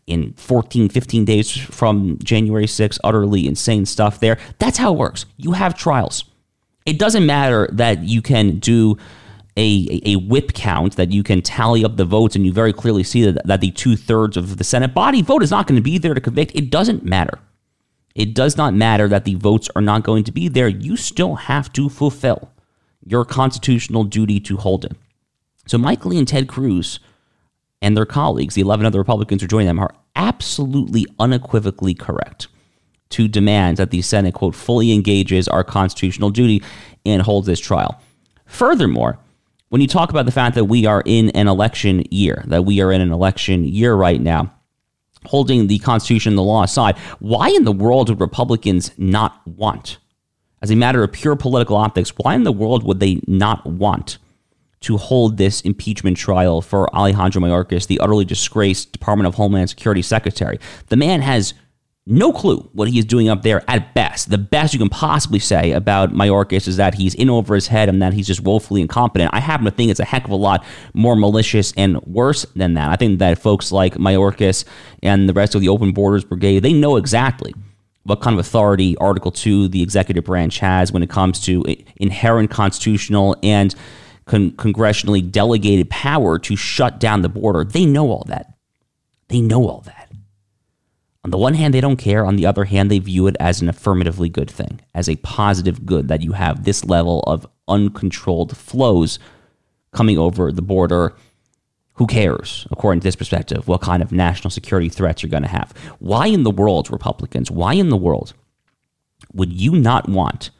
in 0.08 0.34
14, 0.34 0.89
15 0.89 1.25
days 1.25 1.51
from 1.51 2.20
January 2.24 2.65
6th. 2.65 3.00
Utterly 3.03 3.48
insane 3.48 3.86
stuff 3.86 4.20
there. 4.20 4.38
That's 4.60 4.77
how 4.77 4.94
it 4.94 4.98
works. 4.98 5.25
You 5.38 5.53
have 5.53 5.75
trials. 5.75 6.25
It 6.86 7.00
doesn't 7.00 7.25
matter 7.25 7.67
that 7.72 8.03
you 8.03 8.22
can 8.22 8.60
do 8.60 8.98
a, 9.58 10.02
a 10.06 10.16
whip 10.18 10.54
count 10.54 10.96
that 10.98 11.12
you 11.12 11.24
can 11.24 11.42
tally 11.42 11.86
up 11.86 11.96
the 11.96 12.06
votes 12.06 12.36
and 12.36 12.46
you 12.46 12.52
very 12.52 12.74
clearly 12.74 13.04
see 13.04 13.24
that, 13.24 13.46
that 13.48 13.62
the 13.62 13.72
two 13.72 13.96
thirds 13.96 14.36
of 14.36 14.58
the 14.58 14.64
Senate 14.64 14.94
body 14.94 15.22
vote 15.22 15.44
is 15.44 15.52
not 15.52 15.68
going 15.68 15.78
to 15.78 15.82
be 15.82 15.98
there 15.98 16.14
to 16.14 16.22
convict, 16.22 16.54
it 16.56 16.70
doesn't 16.70 17.04
matter. 17.04 17.40
It 18.16 18.34
does 18.34 18.58
not 18.58 18.74
matter 18.74 19.08
that 19.08 19.26
the 19.26 19.36
votes 19.36 19.70
are 19.76 19.82
not 19.82 20.04
going 20.04 20.24
to 20.26 20.32
be 20.32 20.48
there. 20.48 20.68
You 20.68 20.96
still 20.98 21.36
have 21.36 21.72
to 21.74 21.90
fulfill 21.90 22.52
your 23.06 23.26
constitutional 23.26 24.04
duty 24.04 24.40
to 24.42 24.58
hold 24.58 24.86
it. 24.86 24.94
So 25.68 25.78
Mike 25.78 26.06
Lee 26.06 26.18
and 26.18 26.28
Ted 26.28 26.48
Cruz 26.48 27.00
and 27.82 27.96
their 27.96 28.06
colleagues, 28.06 28.56
the 28.56 28.62
11 28.62 28.86
other 28.86 29.00
Republicans 29.00 29.42
who 29.42 29.48
join 29.48 29.66
them, 29.66 29.80
are 29.80 29.94
absolutely 30.16 31.06
unequivocally 31.20 31.94
correct 31.94 32.48
to 33.10 33.28
demand 33.28 33.78
that 33.78 33.92
the 33.92 34.02
Senate, 34.02 34.34
quote, 34.34 34.56
fully 34.56 34.92
engages 34.92 35.48
our 35.48 35.64
constitutional 35.64 36.30
duty 36.30 36.64
and 37.06 37.22
holds 37.22 37.48
this 37.48 37.60
trial. 37.60 38.02
Furthermore, 38.46 39.20
when 39.75 39.82
you 39.82 39.89
talk 39.89 40.10
about 40.10 40.25
the 40.25 40.32
fact 40.32 40.55
that 40.55 40.63
we 40.63 40.86
are 40.86 41.03
in 41.05 41.32
an 41.32 41.50
election 41.50 42.01
year, 42.10 42.46
that 42.48 42.63
we 42.63 42.79
are 42.79 42.94
in 42.94 43.01
an 43.01 43.12
election 43.12 43.65
year 43.65 43.94
right 43.94 44.22
now, 44.22 44.50
holding 45.25 45.67
the 45.67 45.79
Constitution 45.79 46.32
and 46.32 46.38
the 46.38 46.44
law 46.44 46.63
aside, 46.63 46.98
why 47.20 47.50
in 47.50 47.65
the 47.65 47.74
world 47.74 48.08
would 48.08 48.22
Republicans 48.22 48.91
not 48.98 49.46
want, 49.46 49.98
as 50.62 50.72
a 50.72 50.77
matter 50.77 51.03
of 51.03 51.12
pure 51.12 51.36
political 51.36 51.75
optics, 51.75 52.13
why 52.15 52.36
in 52.36 52.44
the 52.44 52.53
world 52.53 52.86
would 52.86 53.01
they 53.01 53.20
not 53.27 53.65
want 53.65 54.17
to 54.79 54.96
hold 54.96 55.36
this 55.36 55.60
impeachment 55.60 56.15
trial 56.15 56.62
for 56.62 56.89
Alejandro 56.96 57.41
Mayorkas, 57.41 57.88
the 57.88 58.00
utterly 58.00 58.24
disgraced 58.24 58.94
Department 58.94 59.27
of 59.27 59.36
Homeland 59.36 59.70
Security 59.70 60.01
Secretary? 60.01 60.58
The 60.88 60.96
man 60.96 61.22
has 61.22 61.53
no 62.08 62.32
clue 62.32 62.70
what 62.74 62.88
he 62.88 63.00
is 63.00 63.06
doing 63.06 63.30
up 63.30 63.42
there 63.42 63.64
at 63.68 63.96
best. 63.96 64.30
The 64.30 64.38
best 64.38 64.74
you 64.74 64.80
can 64.80 64.90
possibly 64.90 65.40
say 65.40 65.72
about 65.72 66.12
Mayorkas 66.12 66.68
is 66.68 66.78
that 66.78 66.94
he's 66.94 67.16
in 67.16 67.32
over 67.32 67.56
his 67.56 67.68
head 67.68 67.90
and 67.90 68.00
that 68.02 68.14
he's 68.14 68.28
just 68.28 68.42
woefully 68.42 68.82
incompetent. 68.82 69.32
I 69.34 69.40
happen 69.40 69.66
to 69.66 69.72
think 69.72 69.90
it's 69.90 70.00
a 70.00 70.06
heck 70.06 70.26
of 70.26 70.30
a 70.30 70.36
lot 70.36 70.64
more 70.94 71.16
malicious 71.16 71.74
and 71.76 72.00
worse 72.04 72.46
than 72.56 72.76
that. 72.76 72.92
I 72.92 72.96
think 72.96 73.18
that 73.20 73.40
folks 73.40 73.72
like 73.72 73.96
Mayorkas 73.96 74.66
and 75.02 75.28
the 75.28 75.34
rest 75.34 75.56
of 75.56 75.62
the 75.62 75.70
Open 75.70 75.94
Borders 75.94 76.24
Brigade, 76.24 76.60
they 76.60 76.74
know 76.74 76.98
exactly 76.98 77.56
what 78.04 78.22
kind 78.22 78.36
of 78.36 78.46
authority 78.46 78.96
Article 78.98 79.32
2 79.32 79.68
the 79.70 79.82
executive 79.82 80.26
branch 80.26 80.60
has 80.60 80.92
when 80.92 81.02
it 81.02 81.10
comes 81.10 81.40
to 81.42 81.66
inherent 81.98 82.52
constitutional 82.52 83.36
and 83.42 83.74
con- 84.26 84.52
congressionally 84.52 85.28
delegated 85.32 85.90
power 85.90 86.38
to 86.38 86.56
shut 86.56 87.00
down 87.00 87.24
the 87.24 87.30
border. 87.30 87.64
They 87.64 87.88
know 87.88 88.12
all 88.12 88.26
that. 88.28 88.54
They 89.30 89.42
know 89.42 89.68
all 89.68 89.82
that. 89.82 90.05
On 91.25 91.32
the 91.32 91.39
one 91.39 91.55
hand, 91.55 91.74
they 91.74 91.82
don't 91.82 91.98
care. 91.98 92.24
On 92.24 92.36
the 92.36 92.46
other 92.46 92.65
hand, 92.65 92.91
they 92.91 93.00
view 93.00 93.25
it 93.25 93.36
as 93.39 93.60
an 93.60 93.67
affirmatively 93.67 94.29
good 94.29 94.50
thing, 94.50 94.79
as 94.94 95.10
a 95.10 95.15
positive 95.17 95.84
good 95.84 96.08
that 96.08 96.22
you 96.22 96.34
have 96.34 96.63
this 96.63 96.86
level 96.86 97.22
of 97.22 97.48
uncontrolled 97.67 98.55
flows 98.55 99.17
coming 99.91 100.20
over 100.20 100.51
the 100.51 100.62
border. 100.62 101.15
Who 101.94 102.05
cares, 102.05 102.67
according 102.70 103.00
to 103.00 103.05
this 103.05 103.15
perspective, 103.15 103.67
what 103.67 103.82
kind 103.82 104.03
of 104.03 104.12
national 104.12 104.51
security 104.51 104.88
threats 104.88 105.24
you're 105.24 105.32
going 105.32 105.41
to 105.41 105.50
have? 105.50 105.74
Why 105.98 106.27
in 106.27 106.44
the 106.44 106.51
world, 106.51 106.91
Republicans, 106.91 107.50
why 107.50 107.74
in 107.74 107.89
the 107.89 107.98
world 107.98 108.36
would 109.34 109.51
you 109.51 109.72
not 109.72 110.08
want 110.08 110.51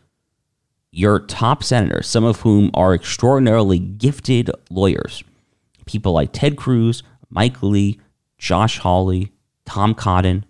your 0.92 1.20
top 1.20 1.64
senators, 1.64 2.08
some 2.08 2.24
of 2.24 2.40
whom 2.40 2.72
are 2.74 2.96
extraordinarily 2.96 3.78
gifted 3.78 4.50
lawyers, 4.72 5.24
people 5.86 6.14
like 6.14 6.34
Ted 6.34 6.58
Cruz, 6.58 7.04
Mike 7.30 7.62
Lee, 7.62 8.00
Josh 8.40 8.80
Hawley, 8.80 9.32
Tom 9.68 9.94
Cotton, 9.94 10.44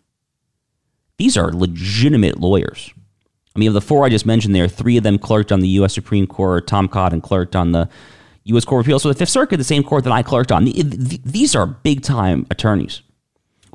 these 1.26 1.38
are 1.38 1.52
legitimate 1.52 2.40
lawyers. 2.40 2.94
I 3.56 3.58
mean, 3.58 3.70
of 3.70 3.74
the 3.74 3.82
four 3.82 4.06
I 4.06 4.10
just 4.10 4.28
mentioned 4.28 4.54
there, 4.54 4.68
three 4.68 4.96
of 4.96 5.02
them 5.02 5.18
clerked 5.18 5.52
on 5.52 5.60
the 5.60 5.68
U.S. 5.70 5.96
Supreme 5.96 6.28
Court. 6.28 6.68
Tom 6.68 6.88
Cotton 6.88 7.20
clerked 7.20 7.56
on 7.56 7.72
the 7.72 7.90
U.S. 8.44 8.64
Court 8.64 8.82
of 8.82 8.86
Appeals. 8.86 9.02
So 9.02 9.10
the 9.10 9.16
Fifth 9.16 9.30
Circuit, 9.30 9.58
the 9.58 9.64
same 9.64 9.84
court 9.84 10.04
that 10.04 10.14
I 10.14 10.22
clerked 10.22 10.52
on. 10.52 10.66
These 10.66 11.56
are 11.56 11.66
big 11.66 12.04
time 12.04 12.46
attorneys. 12.52 13.02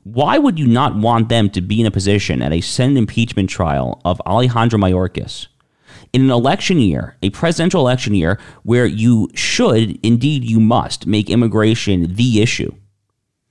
Why 0.04 0.38
would 0.38 0.60
you 0.60 0.68
not 0.68 0.94
want 0.94 1.28
them 1.28 1.50
to 1.50 1.60
be 1.60 1.80
in 1.80 1.86
a 1.86 1.90
position 1.90 2.40
at 2.40 2.52
a 2.52 2.60
Senate 2.60 2.96
impeachment 2.96 3.50
trial 3.50 4.00
of 4.04 4.22
Alejandro 4.24 4.78
Mayorkas 4.78 5.48
in 6.12 6.20
an 6.20 6.30
election 6.30 6.78
year, 6.78 7.16
a 7.20 7.30
presidential 7.30 7.80
election 7.80 8.14
year, 8.14 8.38
where 8.62 8.86
you 8.86 9.28
should, 9.34 9.98
indeed, 10.06 10.44
you 10.44 10.60
must 10.60 11.04
make 11.04 11.28
immigration 11.28 12.14
the 12.14 12.40
issue? 12.40 12.72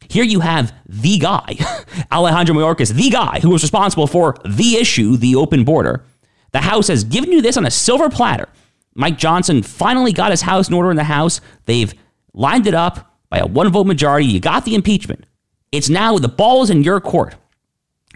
Here 0.10 0.24
you 0.24 0.40
have 0.40 0.74
the 0.88 1.20
guy, 1.20 1.56
Alejandro 2.12 2.56
Mayorkas, 2.56 2.94
the 2.94 3.10
guy 3.10 3.40
who 3.42 3.52
was 3.52 3.62
responsible 3.62 4.08
for 4.08 4.36
the 4.44 4.76
issue, 4.76 5.16
the 5.16 5.36
open 5.36 5.64
border. 5.64 6.04
The 6.52 6.62
House 6.62 6.88
has 6.88 7.04
given 7.04 7.32
you 7.32 7.42
this 7.42 7.58
on 7.58 7.66
a 7.66 7.72
silver 7.72 8.10
platter. 8.10 8.50
Mike 8.96 9.20
Johnson 9.20 9.62
finally 9.62 10.12
got 10.12 10.32
his 10.32 10.42
house 10.42 10.68
in 10.68 10.74
order 10.74 10.90
in 10.90 10.98
the 10.98 11.04
House. 11.04 11.42
They've 11.66 11.94
lined 12.34 12.66
it 12.66 12.74
up 12.74 13.16
by 13.30 13.38
a 13.38 13.46
one 13.46 13.72
vote 13.72 13.86
majority. 13.86 14.26
You 14.26 14.40
got 14.40 14.66
the 14.66 14.74
impeachment. 14.74 15.26
It's 15.72 15.90
now 15.90 16.18
the 16.18 16.28
ball 16.28 16.64
is 16.64 16.72
in 16.72 16.84
your 16.84 17.00
court. 17.00 17.36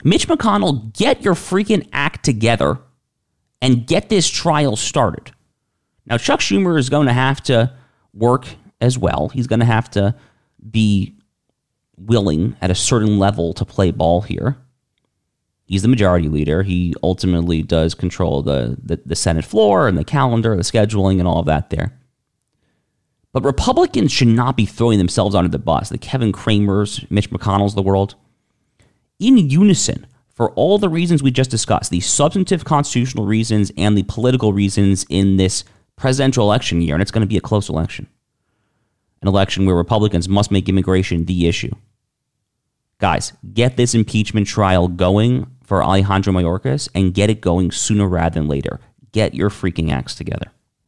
Mitch 0.04 0.28
McConnell, 0.28 0.92
get 0.98 1.24
your 1.24 1.36
freaking 1.36 1.88
act 1.94 2.26
together 2.26 2.80
and 3.62 3.86
get 3.86 4.10
this 4.10 4.28
trial 4.28 4.76
started. 4.76 5.32
Now, 6.06 6.18
Chuck 6.18 6.40
Schumer 6.40 6.78
is 6.78 6.90
going 6.90 7.08
to 7.08 7.14
have 7.14 7.42
to 7.44 7.74
work 8.14 8.48
as 8.82 8.98
well. 8.98 9.30
He's 9.30 9.48
going 9.48 9.62
to 9.62 9.66
have 9.66 9.90
to 9.92 10.16
be 10.70 11.16
willing 11.98 12.56
at 12.62 12.72
a 12.72 12.76
certain 12.76 13.20
level 13.20 13.54
to 13.54 13.66
play 13.66 13.92
ball 13.92 14.22
here. 14.22 14.58
He's 15.66 15.82
the 15.82 15.88
majority 15.88 16.28
leader. 16.28 16.64
He 16.64 16.94
ultimately 17.02 17.64
does 17.64 17.96
control 17.96 18.42
the, 18.42 18.78
the, 18.84 19.00
the 19.06 19.16
Senate 19.16 19.46
floor 19.46 19.88
and 19.88 19.98
the 19.98 20.04
calendar, 20.04 20.56
the 20.56 20.64
scheduling, 20.64 21.20
and 21.20 21.28
all 21.28 21.40
of 21.40 21.46
that 21.46 21.70
there. 21.70 21.98
But 23.32 23.44
Republicans 23.44 24.12
should 24.12 24.28
not 24.28 24.58
be 24.58 24.66
throwing 24.66 25.00
themselves 25.00 25.34
under 25.34 25.50
the 25.50 25.58
bus, 25.58 25.90
the 25.90 25.98
Kevin 25.98 26.32
Cramers, 26.32 27.06
Mitch 27.10 27.32
McConnell's 27.32 27.76
the 27.76 27.82
world. 27.82 28.16
In 29.20 29.38
unison, 29.38 30.06
for 30.36 30.52
all 30.52 30.78
the 30.78 30.90
reasons 30.90 31.24
we 31.24 31.32
just 31.32 31.50
discussed, 31.50 31.90
the 31.90 32.02
substantive 32.02 32.66
constitutional 32.66 33.26
reasons 33.26 33.72
and 33.78 33.98
the 33.98 34.04
political 34.04 34.54
reasons 34.54 35.06
in 35.10 35.38
this 35.38 35.64
presidential 35.96 36.46
election 36.46 36.82
year, 36.82 36.94
and 36.94 37.02
it's 37.02 37.12
going 37.12 37.22
to 37.22 37.28
be 37.28 37.38
a 37.38 37.42
close 37.42 37.70
election 37.70 38.08
an 39.24 39.30
election 39.30 39.66
where 39.66 39.76
Republicans 39.76 40.30
must 40.30 40.52
make 40.52 40.70
immigration 40.70 41.26
the 41.26 41.48
issue. 41.48 41.72
Guys, 43.00 43.34
get 43.54 43.78
this 43.78 43.96
impeachment 43.96 44.48
trial 44.48 44.88
going 44.88 45.48
for 45.64 45.84
Alejandro 45.84 46.34
Mayorkas 46.34 46.90
and 46.94 47.14
get 47.14 47.30
it 47.30 47.42
going 47.42 47.72
sooner 47.72 48.08
rather 48.08 48.36
than 48.40 48.48
later. 48.48 48.80
Get 49.12 49.34
your 49.34 49.50
freaking 49.50 49.92
acts 49.92 50.14
together. 50.14 50.52